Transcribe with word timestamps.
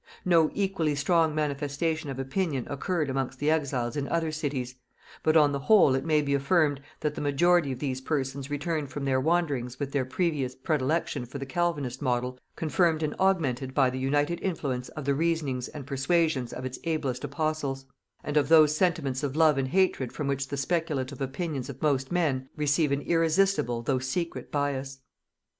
No 0.25 0.49
equally 0.55 0.95
strong 0.95 1.35
manifestation 1.35 2.09
of 2.09 2.17
opinion 2.17 2.65
occurred 2.71 3.07
amongst 3.07 3.37
the 3.37 3.51
exiles 3.51 3.95
in 3.95 4.07
other 4.07 4.31
cities; 4.31 4.73
but 5.21 5.37
on 5.37 5.51
the 5.51 5.59
whole 5.59 5.93
it 5.93 6.03
may 6.03 6.23
be 6.23 6.33
affirmed, 6.33 6.81
that 7.01 7.13
the 7.13 7.21
majority 7.21 7.71
of 7.71 7.77
these 7.77 8.01
persons 8.01 8.49
returned 8.49 8.89
from 8.89 9.05
their 9.05 9.21
wanderings 9.21 9.79
with 9.79 9.91
their 9.91 10.03
previous 10.03 10.55
predilection 10.55 11.23
for 11.25 11.37
the 11.37 11.45
Calvinistic 11.45 12.01
model 12.01 12.39
confirmed 12.55 13.03
and 13.03 13.13
augmented 13.19 13.75
by 13.75 13.91
the 13.91 13.99
united 13.99 14.41
influence 14.41 14.89
of 14.89 15.05
the 15.05 15.13
reasonings 15.13 15.67
and 15.67 15.85
persuasions 15.85 16.51
of 16.51 16.65
its 16.65 16.79
ablest 16.85 17.23
apostles, 17.23 17.85
and 18.23 18.37
of 18.37 18.49
those 18.49 18.75
sentiments 18.75 19.21
of 19.21 19.35
love 19.35 19.59
and 19.59 19.67
hatred 19.67 20.11
from 20.11 20.25
which 20.25 20.47
the 20.47 20.57
speculative 20.57 21.21
opinions 21.21 21.69
of 21.69 21.79
most 21.79 22.11
men 22.11 22.49
receive 22.57 22.91
an 22.91 23.01
irresistible 23.01 23.83
though 23.83 23.99
secret 23.99 24.51
bias. 24.51 24.97